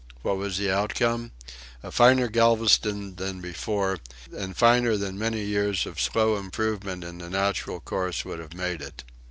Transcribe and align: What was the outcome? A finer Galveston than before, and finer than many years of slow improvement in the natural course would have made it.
What 0.23 0.37
was 0.37 0.57
the 0.57 0.71
outcome? 0.71 1.31
A 1.83 1.91
finer 1.91 2.27
Galveston 2.27 3.17
than 3.17 3.39
before, 3.39 3.99
and 4.35 4.57
finer 4.57 4.97
than 4.97 5.15
many 5.19 5.41
years 5.41 5.85
of 5.85 6.01
slow 6.01 6.37
improvement 6.37 7.03
in 7.03 7.19
the 7.19 7.29
natural 7.29 7.79
course 7.79 8.25
would 8.25 8.39
have 8.39 8.55
made 8.55 8.81
it. 8.81 9.03